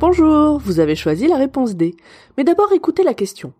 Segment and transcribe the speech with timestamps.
[0.00, 1.94] Bonjour, vous avez choisi la réponse D.
[2.38, 3.52] Mais d'abord écoutez la question.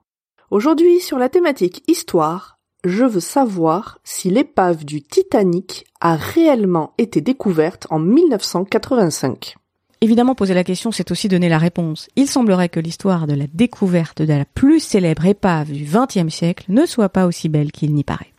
[0.51, 7.21] Aujourd'hui, sur la thématique histoire, je veux savoir si l'épave du Titanic a réellement été
[7.21, 9.57] découverte en 1985.
[10.01, 12.09] Évidemment, poser la question, c'est aussi donner la réponse.
[12.17, 16.67] Il semblerait que l'histoire de la découverte de la plus célèbre épave du XXe siècle
[16.69, 18.33] ne soit pas aussi belle qu'il n'y paraît.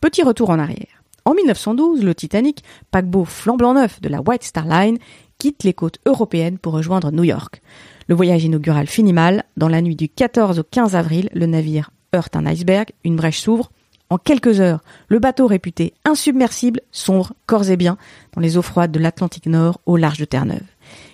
[0.00, 1.02] Petit retour en arrière.
[1.24, 4.98] En 1912, le Titanic, paquebot flambant neuf de la White Star Line,
[5.38, 7.60] quitte les côtes européennes pour rejoindre New York.
[8.06, 9.44] Le voyage inaugural finit mal.
[9.56, 13.40] Dans la nuit du 14 au 15 avril, le navire heurte un iceberg, une brèche
[13.40, 13.70] s'ouvre.
[14.10, 17.98] En quelques heures, le bateau réputé insubmersible sombre corps et biens
[18.32, 20.62] dans les eaux froides de l'Atlantique Nord au large de Terre-Neuve.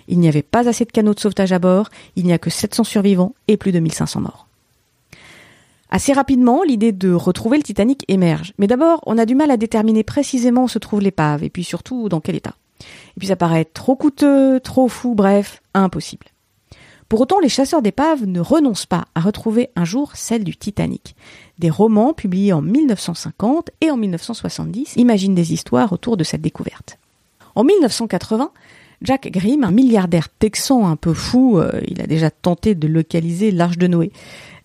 [0.09, 2.51] Il n'y avait pas assez de canaux de sauvetage à bord, il n'y a que
[2.51, 4.47] 700 survivants et plus de 1500 morts.
[5.91, 8.53] Assez rapidement, l'idée de retrouver le Titanic émerge.
[8.59, 11.63] Mais d'abord, on a du mal à déterminer précisément où se trouve l'épave et puis
[11.63, 12.55] surtout dans quel état.
[12.81, 16.27] Et puis ça paraît trop coûteux, trop fou, bref, impossible.
[17.09, 21.15] Pour autant, les chasseurs d'épaves ne renoncent pas à retrouver un jour celle du Titanic.
[21.59, 26.99] Des romans publiés en 1950 et en 1970 imaginent des histoires autour de cette découverte.
[27.55, 28.51] En 1980,
[29.05, 33.51] Jack Grimm, un milliardaire texan un peu fou, euh, il a déjà tenté de localiser
[33.51, 34.11] l'Arche de Noé,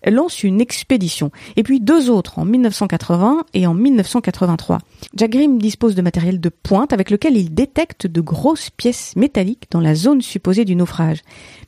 [0.06, 4.78] lance une expédition, et puis deux autres en 1980 et en 1983.
[5.14, 9.68] Jack Grimm dispose de matériel de pointe avec lequel il détecte de grosses pièces métalliques
[9.70, 11.20] dans la zone supposée du naufrage.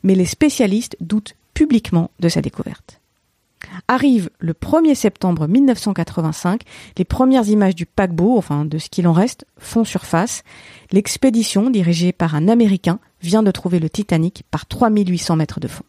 [0.02, 3.01] Mais les spécialistes doutent publiquement de sa découverte.
[3.88, 6.62] Arrive le 1er septembre 1985,
[6.98, 10.42] les premières images du paquebot, enfin de ce qu'il en reste, font surface.
[10.90, 15.84] L'expédition, dirigée par un Américain, vient de trouver le Titanic par 3800 mètres de fond.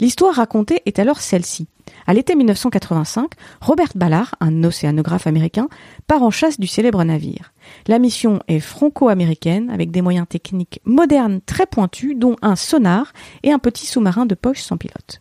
[0.00, 1.68] L'histoire racontée est alors celle-ci.
[2.06, 5.68] À l'été 1985, Robert Ballard, un océanographe américain,
[6.06, 7.52] part en chasse du célèbre navire.
[7.86, 13.12] La mission est franco-américaine avec des moyens techniques modernes très pointus, dont un sonar
[13.42, 15.20] et un petit sous-marin de poche sans pilote.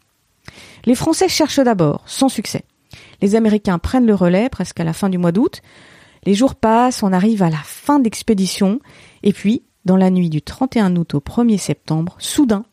[0.86, 2.66] Les Français cherchent d'abord, sans succès.
[3.22, 5.62] Les Américains prennent le relais presque à la fin du mois d'août.
[6.26, 8.80] Les jours passent, on arrive à la fin d'expédition,
[9.24, 12.66] et puis, dans la nuit du 31 août au 1er septembre, soudain,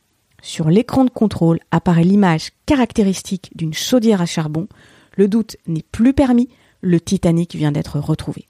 [0.43, 4.69] sur l'écran de contrôle apparaît l'image caractéristique d'une chaudière à charbon.
[5.17, 6.49] Le doute n'est plus permis,
[6.81, 8.47] le Titanic vient d'être retrouvé.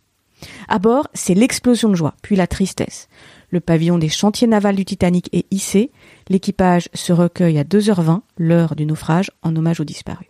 [0.69, 3.09] À bord, c'est l'explosion de joie, puis la tristesse.
[3.51, 5.91] Le pavillon des chantiers navals du Titanic est hissé.
[6.29, 10.29] L'équipage se recueille à 2h20, l'heure du naufrage, en hommage aux disparus.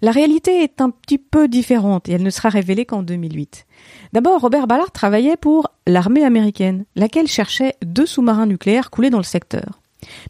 [0.00, 3.66] La réalité est un petit peu différente et elle ne sera révélée qu'en 2008.
[4.12, 9.24] D'abord, Robert Ballard travaillait pour l'armée américaine, laquelle cherchait deux sous-marins nucléaires coulés dans le
[9.24, 9.80] secteur.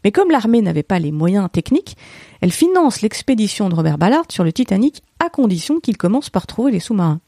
[0.03, 1.97] Mais comme l'armée n'avait pas les moyens techniques,
[2.41, 6.71] elle finance l'expédition de Robert Ballard sur le Titanic à condition qu'il commence par trouver
[6.71, 7.19] les sous-marins.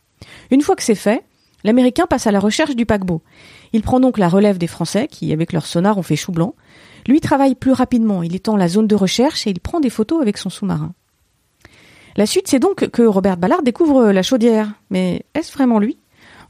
[0.51, 1.23] Une fois que c'est fait,
[1.65, 3.21] l'Américain passe à la recherche du paquebot.
[3.73, 6.55] Il prend donc la relève des Français, qui, avec leur sonar, ont fait chou blanc.
[7.07, 10.21] Lui travaille plus rapidement, il étend la zone de recherche et il prend des photos
[10.21, 10.93] avec son sous-marin.
[12.15, 14.71] La suite, c'est donc que Robert Ballard découvre la chaudière.
[14.89, 15.97] Mais est-ce vraiment lui?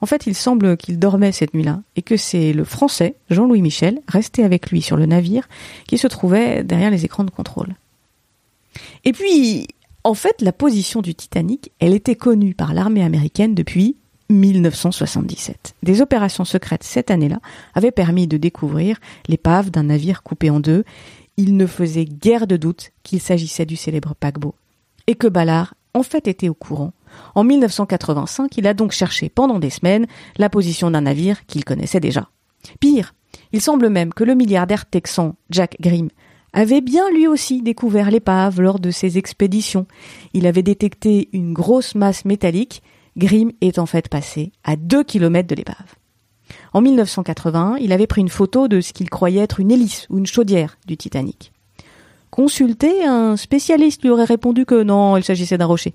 [0.02, 4.02] En fait, il semble qu'il dormait cette nuit-là et que c'est le Français, Jean-Louis Michel,
[4.08, 5.48] resté avec lui sur le navire,
[5.88, 7.74] qui se trouvait derrière les écrans de contrôle.
[9.06, 9.68] Et puis,
[10.04, 13.96] en fait, la position du Titanic, elle était connue par l'armée américaine depuis
[14.30, 15.76] 1977.
[15.84, 17.40] Des opérations secrètes cette année-là
[17.74, 20.84] avaient permis de découvrir l'épave d'un navire coupé en deux.
[21.38, 24.56] Il ne faisait guère de doute qu'il s'agissait du célèbre paquebot
[25.08, 26.94] et que Ballard en fait était au courant.
[27.36, 30.08] En 1985, il a donc cherché pendant des semaines
[30.38, 32.30] la position d'un navire qu'il connaissait déjà.
[32.80, 33.14] Pire,
[33.54, 36.10] il semble même que le milliardaire texan Jack Grimm
[36.56, 39.88] avait bien lui aussi découvert l'épave lors de ses expéditions.
[40.34, 42.82] Il avait détecté une grosse masse métallique.
[43.18, 45.96] Grimm est en fait passé à deux kilomètres de l'épave.
[46.74, 50.18] En 1980, il avait pris une photo de ce qu'il croyait être une hélice ou
[50.18, 51.52] une chaudière du Titanic.
[52.30, 55.94] Consulté, un spécialiste lui aurait répondu que non, il s'agissait d'un rocher.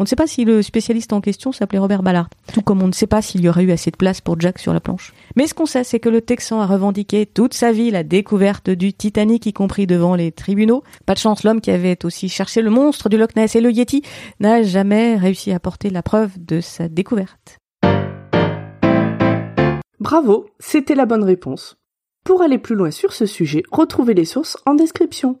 [0.00, 2.86] On ne sait pas si le spécialiste en question s'appelait Robert Ballard, tout comme on
[2.86, 5.12] ne sait pas s'il y aurait eu assez de place pour Jack sur la planche.
[5.34, 8.70] Mais ce qu'on sait, c'est que le Texan a revendiqué toute sa vie la découverte
[8.70, 10.84] du Titanic, y compris devant les tribunaux.
[11.04, 13.72] Pas de chance, l'homme qui avait aussi cherché le monstre du Loch Ness et le
[13.72, 14.02] Yeti
[14.38, 17.58] n'a jamais réussi à porter la preuve de sa découverte.
[19.98, 21.76] Bravo, c'était la bonne réponse.
[22.24, 25.40] Pour aller plus loin sur ce sujet, retrouvez les sources en description.